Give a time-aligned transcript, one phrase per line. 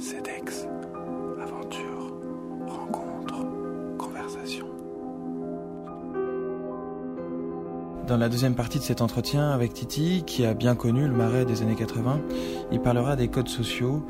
[0.00, 0.68] CEDEX,
[1.42, 2.12] aventure,
[2.68, 3.34] rencontre,
[3.98, 4.66] conversation.
[8.06, 11.44] Dans la deuxième partie de cet entretien avec Titi, qui a bien connu le marais
[11.44, 12.20] des années 80,
[12.70, 14.06] il parlera des codes sociaux,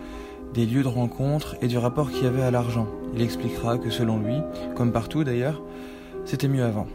[0.52, 2.86] des lieux de rencontre et du rapport qu'il y avait à l'argent.
[3.14, 4.36] Il expliquera que selon lui,
[4.77, 5.62] comme partout d'ailleurs,
[6.27, 6.86] c'était mieux avant.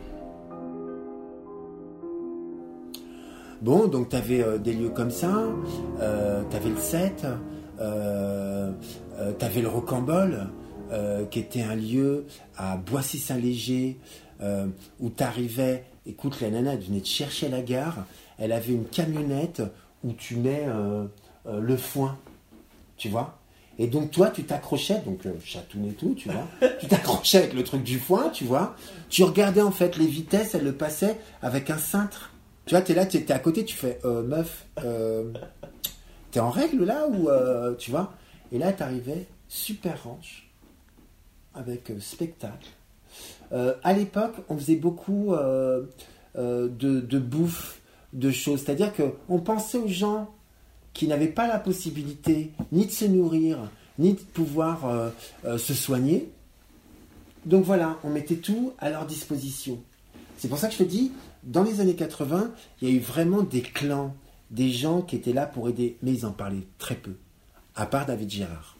[3.60, 5.46] Bon, donc tu avais des lieux comme ça,
[6.00, 7.26] euh, tu avais le 7,
[7.80, 8.72] euh,
[9.20, 10.48] euh, tu avais le Rocambole,
[10.92, 12.26] euh, qui était un lieu
[12.58, 13.98] à Boissy-Saint-Léger,
[15.00, 18.06] où tu arrivais, écoute, la nana, elle venait te chercher à la gare,
[18.38, 19.62] elle avait une camionnette
[20.04, 20.66] où tu mets
[21.46, 22.18] le foin,
[22.98, 23.40] tu vois
[23.80, 26.48] et donc toi, tu t'accrochais, donc euh, chatoun et tout, tu vois.
[26.80, 28.76] tu t'accrochais avec le truc du foin, tu vois.
[29.10, 32.32] Tu regardais en fait les vitesses, elle le passait avec un cintre.
[32.66, 35.34] Tu vois, t'es là, t'es à côté, tu fais euh, meuf, euh,
[36.34, 38.12] t'es en règle là ou euh, tu vois?
[38.52, 40.50] Et là, t'arrivais super ranch
[41.54, 42.68] avec euh, spectacle.
[43.54, 47.80] Euh, à l'époque, on faisait beaucoup de, de bouffe,
[48.12, 48.64] de choses.
[48.64, 50.34] C'est-à-dire que on pensait aux gens
[50.94, 53.60] qui n'avaient pas la possibilité ni de se nourrir,
[54.00, 55.12] ni de pouvoir
[55.44, 56.32] se soigner.
[57.46, 59.80] Donc voilà, on mettait tout à leur disposition.
[60.38, 61.12] C'est pour ça que je te dis,
[61.44, 64.16] dans les années 80, il y a eu vraiment des clans,
[64.54, 67.16] des gens qui étaient là pour aider, mais ils en parlaient très peu,
[67.76, 68.78] à part David Girard,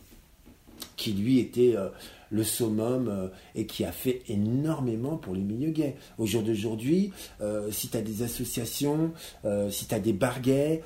[0.96, 1.90] qui lui était euh,
[2.30, 5.96] le summum euh, et qui a fait énormément pour les milieux gays.
[6.20, 9.12] Au jour d'aujourd'hui, euh, si tu as des associations,
[9.70, 10.82] si tu as des bars et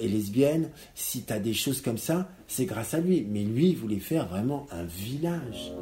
[0.00, 3.26] lesbiennes, si tu as des choses comme ça, c'est grâce à lui.
[3.28, 5.72] Mais lui, il voulait faire vraiment un village.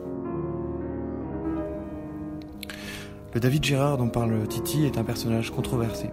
[3.35, 6.09] Le David Gérard dont parle Titi est un personnage controversé.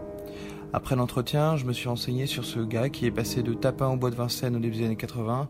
[0.72, 3.98] Après l'entretien, je me suis renseigné sur ce gars qui est passé de tapin au
[3.98, 5.50] bois de Vincennes au début des années 80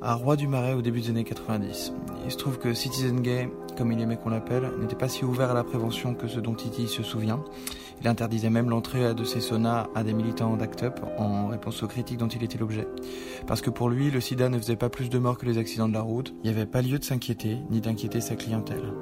[0.00, 1.92] à roi du marais au début des années 90.
[2.24, 5.50] Il se trouve que Citizen Gay, comme il aimait qu'on l'appelle, n'était pas si ouvert
[5.50, 7.42] à la prévention que ce dont Titi se souvient.
[8.00, 11.88] Il interdisait même l'entrée de ses saunas à des militants d'ACT UP en réponse aux
[11.88, 12.86] critiques dont il était l'objet.
[13.48, 15.88] Parce que pour lui, le sida ne faisait pas plus de morts que les accidents
[15.88, 18.92] de la route, il n'y avait pas lieu de s'inquiéter, ni d'inquiéter sa clientèle.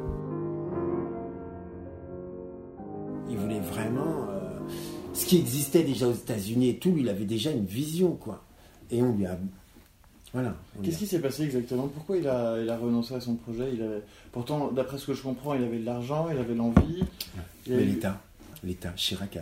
[5.27, 6.93] Ce qui existait déjà aux États-Unis et tout.
[6.93, 8.45] Lui, il avait déjà une vision, quoi.
[8.91, 9.37] Et on lui a.
[10.33, 10.55] Voilà.
[10.83, 11.89] Qu'est-ce a- qui s'est passé exactement?
[11.89, 13.71] Pourquoi il a, il a renoncé à son projet?
[13.75, 14.03] Il avait...
[14.33, 17.03] Pourtant, d'après ce que je comprends, il avait de l'argent, il avait l'envie.
[17.69, 18.21] Mais l'État,
[18.63, 19.39] l'État, Chirac,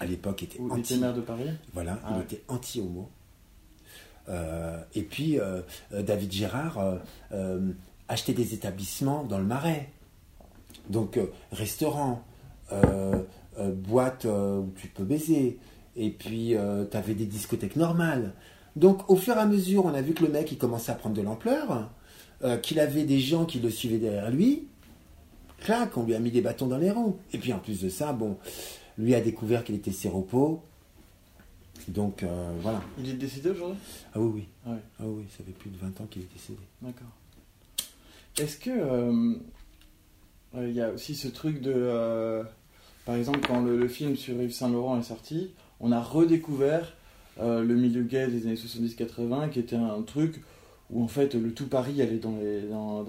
[0.00, 1.00] à, l'époque, était Ou il était anti.
[1.00, 1.48] maire de Paris?
[1.72, 2.22] Voilà, Ah il ouais.
[2.24, 3.08] était anti-homo.
[4.28, 5.62] Euh, et puis, euh,
[5.94, 6.98] euh, David Gérard
[7.32, 7.72] euh,
[8.08, 9.88] achetait des établissements dans le Marais.
[10.90, 12.22] Donc, euh, restaurant,
[13.58, 15.58] euh, euh, boîte euh, où tu peux baiser.
[15.96, 16.54] Et puis,
[16.90, 18.32] tu avais des discothèques normales.
[18.76, 20.94] Donc, au fur et à mesure, on a vu que le mec, il commençait à
[20.94, 21.90] prendre de l'ampleur,
[22.44, 24.68] euh, qu'il avait des gens qui le suivaient derrière lui.
[25.58, 27.16] Clac, on lui a mis des bâtons dans les roues.
[27.32, 28.38] Et puis, en plus de ça, bon,
[28.96, 30.62] lui a découvert qu'il était séropo.
[31.88, 32.80] Donc, euh, voilà.
[32.98, 33.78] Il est décédé aujourd'hui?
[34.14, 34.48] Ah oui, oui.
[34.64, 34.78] Ah ouais.
[35.00, 36.60] Ah oui, ça fait plus de 20 ans qu'il est décédé.
[36.80, 37.08] D'accord.
[38.38, 39.34] Est-ce que euh,
[40.54, 42.44] euh, il y a aussi ce truc de, euh,
[43.08, 45.48] par exemple, quand le, film sur Yves Saint Laurent est sorti,
[45.80, 46.92] on a redécouvert
[47.40, 50.42] euh, le milieu gay des années 70-80, qui était un truc
[50.90, 52.36] où en fait le tout Paris allait dans,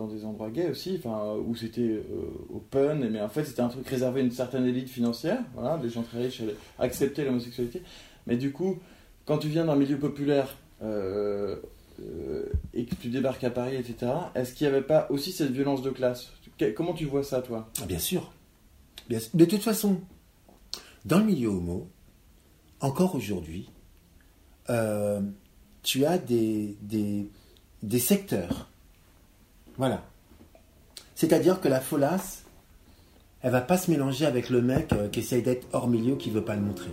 [0.08, 1.02] des endroits gays aussi,
[1.46, 4.88] où c'était euh, open, mais en fait c'était un truc réservé à une certaine élite
[4.88, 7.82] financière, voilà, des gens très riches allaient accepter l'homosexualité.
[8.26, 8.78] Mais du coup,
[9.26, 11.58] quand tu viens d'un milieu populaire euh,
[12.74, 15.82] et que tu débarques à Paris, etc., est-ce qu'il n'y avait pas aussi cette violence
[15.82, 16.32] de classe?
[16.74, 17.68] Comment tu vois ça, toi?
[17.82, 18.32] Ah, bien sûr.
[19.10, 20.02] De toute façon,
[21.06, 21.90] dans le milieu homo,
[22.80, 23.70] encore aujourd'hui,
[24.70, 25.22] euh,
[25.84, 27.28] tu as des
[28.00, 28.70] secteurs.
[29.78, 30.04] Voilà.
[31.16, 32.44] C'est-à-dire que la folasse,
[33.42, 36.30] elle va pas se mélanger avec le mec euh, qui essaye d'être hors milieu, qui
[36.30, 36.92] veut pas le montrer.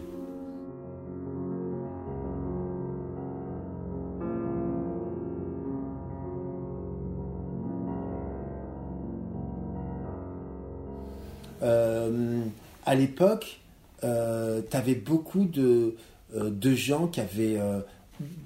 [12.84, 13.60] À l'époque,
[14.02, 15.96] tu avais beaucoup de,
[16.34, 17.80] euh, de gens qui avaient euh,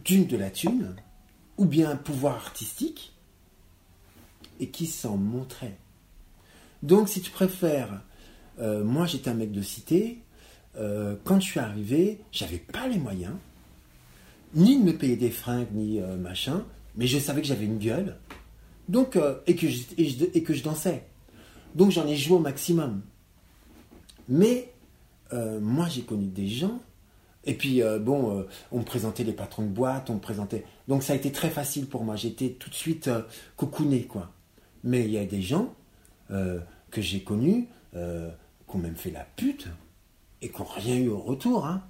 [0.05, 0.94] d'une de la thune,
[1.56, 3.14] ou bien un pouvoir artistique,
[4.58, 5.76] et qui s'en montraient.
[6.82, 8.02] Donc, si tu préfères,
[8.61, 10.19] euh, moi j'étais un mec de cité,
[10.76, 13.34] euh, quand je suis arrivé, j'avais pas les moyens,
[14.55, 16.64] ni de me payer des fringues, ni euh, machin,
[16.96, 18.17] mais je savais que j'avais une gueule,
[18.88, 21.05] donc, euh, et, que je, et que je dansais.
[21.75, 23.02] Donc j'en ai joué au maximum.
[24.31, 24.73] Mais
[25.35, 26.81] euh, moi j'ai connu des gens
[27.44, 28.43] Et puis, euh, bon, euh,
[28.73, 30.65] on me présentait les patrons de boîte, on me présentait.
[30.88, 32.15] Donc, ça a été très facile pour moi.
[32.17, 33.09] J'étais tout de suite
[33.56, 34.31] cocooné, quoi.
[34.85, 35.75] Mais il y a des gens
[36.29, 39.69] que j'ai connus qui ont même fait la pute
[40.43, 41.67] et qui n'ont rien eu au retour.
[41.67, 41.82] hein.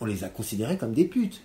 [0.00, 1.40] On les a considérés comme des putes.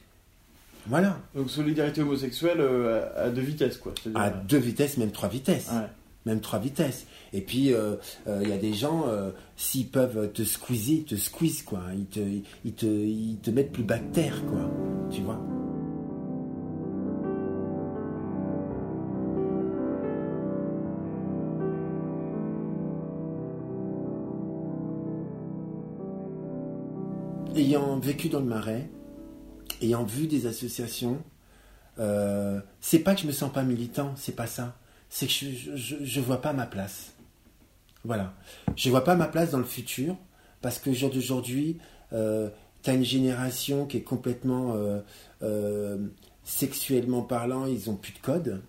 [0.87, 1.19] Voilà.
[1.35, 3.93] Donc solidarité homosexuelle à, à deux vitesses, quoi.
[4.01, 5.69] C'est-à-dire, À deux vitesses, même trois vitesses.
[5.71, 5.87] ouais.
[6.25, 7.05] Même trois vitesses.
[7.31, 7.95] Et puis, il euh,
[8.27, 11.81] euh, il y a des gens, euh, s'ils peuvent te squeezer, ils te squeeze, quoi.
[11.95, 14.69] Ils te, ils, ils te mettent plus bas que terre, quoi.
[15.09, 15.39] Tu vois
[27.55, 28.89] Ayant vécu dans le marais,
[29.81, 31.17] ayant vu des associations,
[32.79, 34.77] c'est pas que je me sens pas militant, c'est pas ça.
[35.09, 37.13] C'est que je, je vois pas ma place.
[38.03, 38.33] Voilà.
[38.75, 40.15] Je vois pas ma place dans le futur
[40.61, 41.77] parce que jour d'aujourd'hui,
[42.13, 42.49] euh,
[42.83, 45.01] tu as une génération qui est complètement euh,
[45.43, 45.97] euh,
[46.43, 48.61] sexuellement parlant, ils ont plus de code.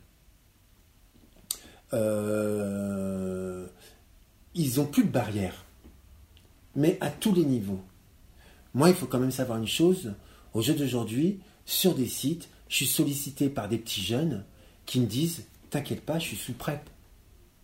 [4.55, 5.65] Ils ont plus de barrières.
[6.77, 7.81] Mais à tous les niveaux.
[8.75, 10.13] Moi, il faut quand même savoir une chose.
[10.55, 14.45] Au jeu d'aujourd'hui, sur des sites, je suis sollicité par des petits jeunes
[14.87, 16.81] qui me disent T'inquiète pas, je suis sous prep.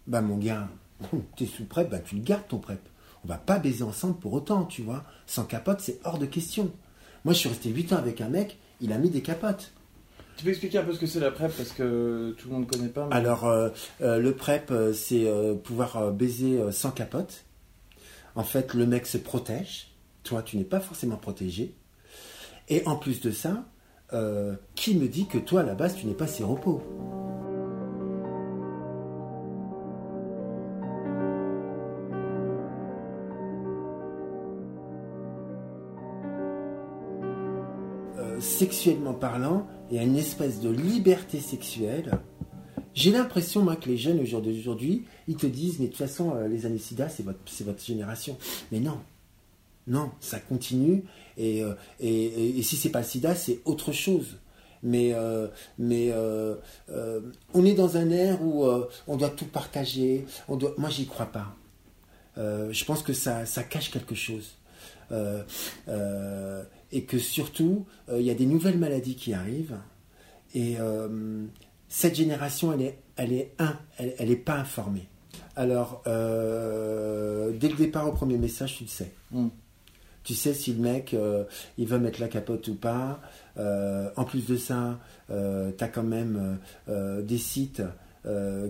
[0.06, 0.68] Bah, mon gars,
[1.36, 2.80] t'es sous prep, bah, tu le gardes ton prep.
[3.24, 5.04] On va pas baiser ensemble pour autant, tu vois.
[5.26, 6.70] Sans capote, c'est hors de question.
[7.24, 9.72] Moi, je suis resté 8 ans avec un mec, il a mis des capotes.
[10.36, 12.66] Tu peux expliquer un peu ce que c'est la PrEP parce que tout le monde
[12.66, 13.06] ne connaît pas.
[13.08, 13.70] mais- Alors, euh,
[14.02, 17.44] euh, le PrEP, euh, c'est euh, pouvoir baiser sans capote.
[18.36, 19.88] En fait, le mec se protège.
[20.22, 21.74] Toi, tu n'es pas forcément protégé.
[22.68, 23.64] Et en plus de ça,
[24.74, 27.25] qui me dit que toi, à la base, tu n'es pas séropo Euh,
[38.40, 42.18] Sexuellement parlant, y a une espèce de liberté sexuelle
[42.94, 46.48] j'ai l'impression, moi, que les jeunes aujourd'hui, ils te disent, mais de toute façon, euh,
[46.48, 48.38] les années SIDA, c'est votre, votre génération.
[48.72, 48.98] Mais non.
[49.86, 51.04] Non, ça continue.
[51.36, 54.38] Et, euh, et, et- et si c'est pas SIDA, c'est autre chose.
[54.82, 55.46] Mais, euh,
[55.78, 56.10] mais
[57.52, 58.64] on est dans un air où
[59.06, 60.24] on doit tout partager.
[60.48, 60.72] On doit...
[60.78, 61.54] Moi, j'y crois pas.
[62.38, 64.52] Je pense que ça, ça cache quelque chose.
[65.12, 65.42] Euh,
[65.88, 66.62] euh,
[66.92, 69.78] et que surtout, euh, il y a des nouvelles maladies qui arrivent.
[70.54, 70.76] Et
[71.88, 75.06] cette génération, elle est, elle est, un, elle, elle est pas informée.
[75.54, 79.12] Alors, euh, dès le départ au premier message, tu le sais.
[79.32, 79.48] Mm.
[80.22, 81.44] Tu sais si le mec, euh,
[81.78, 83.20] il va mettre la capote ou pas.
[83.58, 84.98] Euh, en plus de ça,
[85.28, 85.34] tu
[85.84, 87.82] as quand même des sites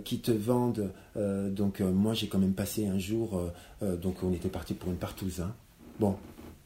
[0.04, 0.90] qui te vendent.
[1.14, 3.40] donc, moi, j'ai quand même passé un jour.
[3.82, 5.40] donc, on était parti pour une partouze.
[5.40, 5.54] hein.
[5.98, 6.16] Bon,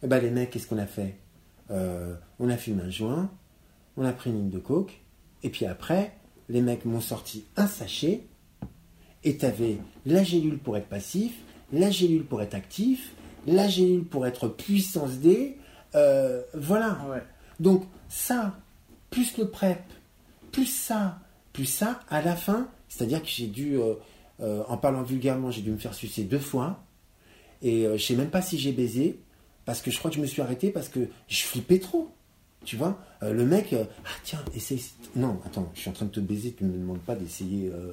[0.02, 1.16] eh ben, les mecs, qu'est-ce qu'on a fait?
[1.70, 3.30] Euh, On a fumé un joint,
[3.96, 5.00] on a pris une ligne de coke,
[5.42, 6.12] et puis après,
[6.48, 8.24] les mecs m'ont sorti un sachet,
[9.22, 11.32] et t'avais la gélule pour être passif,
[11.72, 13.12] la gélule pour être actif,
[13.46, 15.58] la gélule pour être puissance D,
[15.94, 16.98] euh, voilà.
[17.02, 17.22] Ah ouais.
[17.60, 18.58] Donc ça,
[19.10, 19.82] plus le PrEP,
[20.50, 21.20] plus ça,
[21.52, 25.70] plus ça, à la fin, c'est-à-dire que j'ai dû, euh, en parlant vulgairement, j'ai dû
[25.70, 26.82] me faire sucer deux fois,
[27.62, 29.18] et euh, je sais même pas si j'ai baisé,
[29.64, 32.10] parce que je crois que je me suis arrêté parce que je flippais trop.
[32.64, 34.82] Tu vois, Euh, le mec, euh, ah tiens, essaye.
[35.16, 37.70] Non, attends, je suis en train de te baiser, tu ne me demandes pas d'essayer
[37.72, 37.92] euh,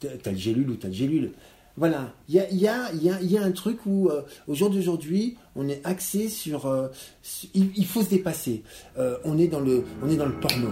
[0.00, 1.32] t'as- le gélule ou t'as le gélule.
[1.76, 4.10] Voilà, il y a, y, a, y, y a un truc où,
[4.46, 6.70] au jour d'aujourd'hui, on est axé sur.
[7.54, 8.62] il, il faut se dépasser.
[9.24, 10.68] On, est dans le, on est dans le porno.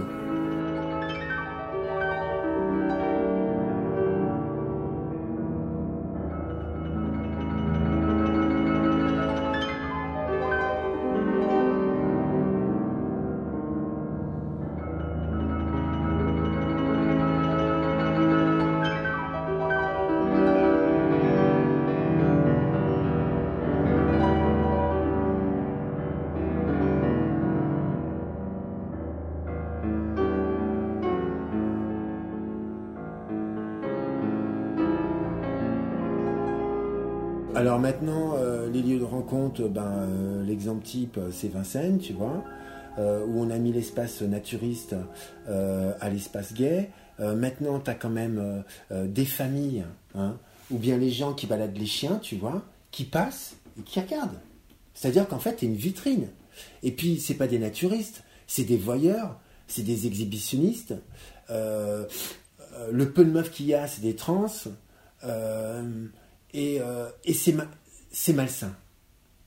[37.56, 42.12] Alors maintenant, euh, les lieux de rencontre, ben, euh, l'exemple type, euh, c'est Vincennes, tu
[42.12, 42.44] vois,
[42.98, 44.94] où on a mis l'espace naturiste
[45.46, 46.90] à l'espace gay.
[47.18, 50.36] Maintenant, tu as quand même des familles, hein,
[50.70, 54.38] ou bien les gens qui baladent les chiens, tu vois, qui passent et qui regardent.
[54.92, 56.28] C'est-à-dire qu'en fait, tu une vitrine.
[56.82, 60.94] Et puis, c'est pas des naturistes, c'est des voyeurs, c'est des exhibitionnistes.
[61.48, 62.06] Le
[63.14, 64.46] peu de meufs qu'il y a, c'est des trans.
[66.54, 67.68] Euh, et, et c'est ma-
[68.10, 68.74] c'est malsain.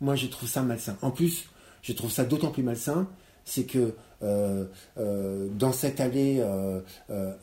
[0.02, 0.98] Moi, je trouve ça malsain.
[1.02, 1.46] En plus,
[1.82, 3.08] je trouve ça d'autant plus malsain,
[3.46, 4.66] c'est que euh,
[4.98, 6.80] euh, dans cette allée euh,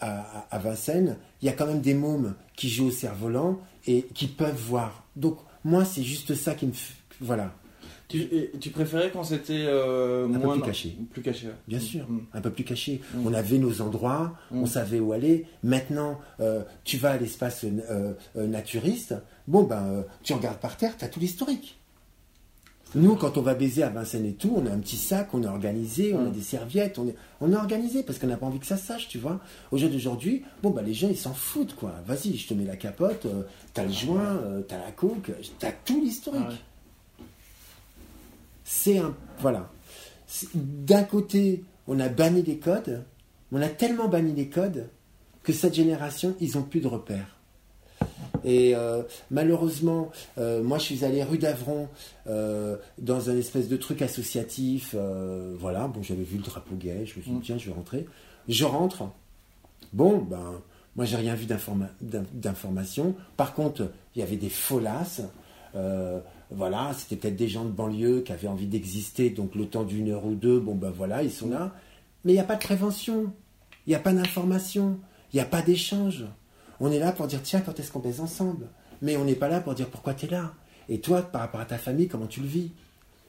[0.00, 4.06] à, à Vincennes, il y a quand même des mômes qui jouent au cerf-volant et
[4.14, 5.04] qui peuvent voir.
[5.16, 6.72] Donc moi, c'est juste ça qui me...
[7.20, 7.52] Voilà,
[8.08, 10.96] Tu, et tu préférais quand c'était euh, peu moins plus caché.
[11.12, 11.48] Plus caché.
[11.68, 12.20] bien sûr, Mm.
[12.32, 13.02] un peu plus caché.
[13.14, 13.26] Mm.
[13.26, 14.62] On avait nos endroits, Mm.
[14.62, 15.44] on savait où aller.
[15.62, 16.18] Maintenant,
[16.84, 17.64] tu vas à l'espace
[18.34, 19.14] naturiste,
[19.50, 21.76] bon ben, euh, tu regardes par terre, tu as tout l'historique.
[22.96, 25.42] Nous, quand on va baiser à Vincennes et tout, on a un petit sac, on
[25.44, 26.32] est organisé, on a Mm.
[26.32, 28.84] des serviettes, on est, on est organisé parce qu'on n'a pas envie que ça se
[28.86, 29.38] sache, tu vois.
[29.70, 31.94] Au jeu d'aujourd'hui, bon, bah, les gens, ils s'en foutent, quoi.
[32.06, 33.42] Vas-y, je te mets la capote, euh,
[33.74, 35.30] t'as le joint, euh, t'as la coke,
[35.60, 36.42] t'as tout l'historique.
[36.44, 37.24] Ah ouais.
[38.64, 39.14] C'est un.
[39.38, 39.70] Voilà.
[40.54, 43.04] D'un côté, on a banni les codes,
[43.52, 44.88] on a tellement banni les codes
[45.44, 47.36] que cette génération, ils ont plus de repères.
[48.44, 51.88] Et euh, malheureusement, euh, moi je suis allé rue d'Avron
[52.26, 54.94] euh, dans un espèce de truc associatif.
[55.58, 57.40] voilà, bon, j'avais vu le drapeau gay, je me suis dit, Mm.
[57.42, 58.06] tiens, je vais rentrer.
[58.48, 59.04] Je rentre.
[59.92, 60.60] Bon, ben,
[60.96, 63.14] moi j'ai rien vu d'informa- d'in- d'information.
[63.36, 65.22] Par contre, il y avait des folasses.
[66.52, 70.10] Voilà, c'était peut-être des gens de banlieue qui avaient envie d'exister, donc le temps d'une
[70.10, 71.72] heure ou deux, bon ben voilà, ils sont là.
[72.24, 73.32] Mais il n'y a pas de prévention,
[73.86, 74.98] il n'y a pas d'information,
[75.32, 76.24] il n'y a pas d'échange.
[76.80, 78.66] On est là pour dire tiens, quand est-ce qu'on baise ensemble?
[79.02, 80.52] Mais on n'est pas là pour dire pourquoi tu es là?
[80.88, 82.72] Et toi, par rapport à ta famille, comment tu le vis?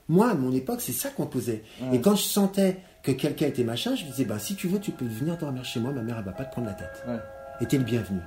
[0.10, 1.64] Moi, à mon époque, c'est ça qu'on posait.
[1.94, 4.92] Et quand je sentais que quelqu'un était machin, je disais ben, si tu veux, tu
[4.92, 7.04] peux venir dormir chez moi, ma mère, elle va pas te prendre la tête.
[7.08, 7.20] Ouais.
[7.62, 8.20] Et t'es le bienvenu.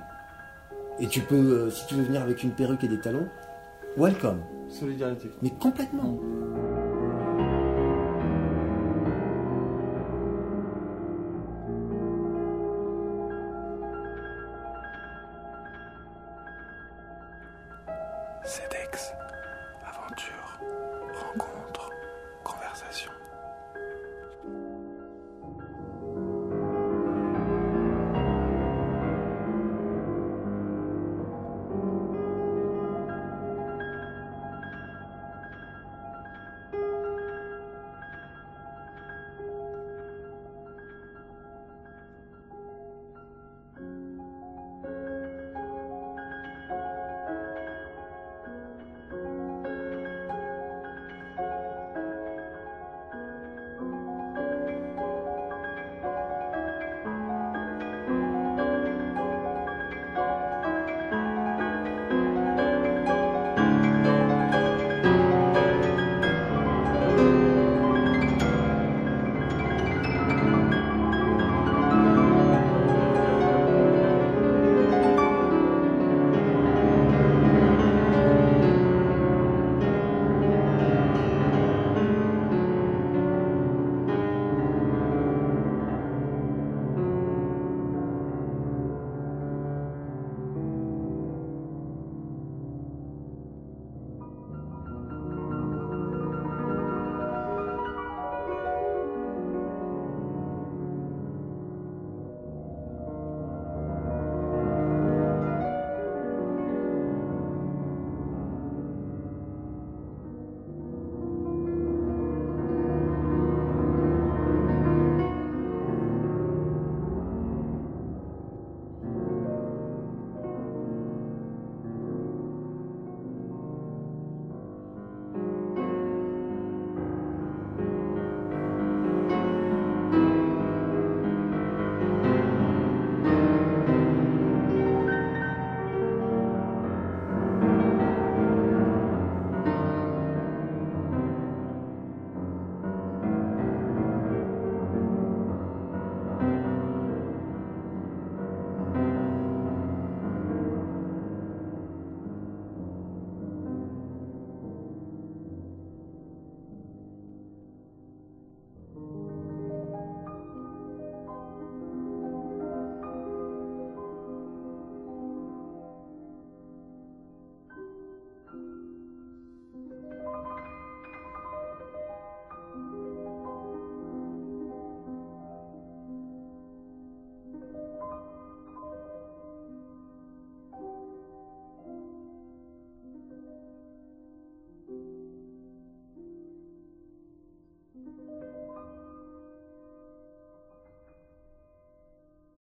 [0.99, 3.27] Et tu peux, euh, si tu veux venir avec une perruque et des talons,
[3.97, 4.41] welcome.
[4.69, 5.29] Solidarité.
[5.41, 6.17] Mais complètement.
[6.17, 6.74] CEDEX.